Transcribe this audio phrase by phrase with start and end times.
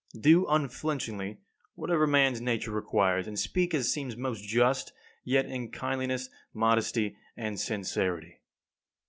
[0.19, 1.37] Do unflinchingly
[1.75, 4.93] whatever man's nature requires, and speak as seems most just,
[5.23, 8.39] yet in kindliness, modesty, and sincerity.